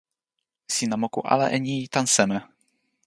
[0.75, 2.39] sina moku ala e ni tan seme?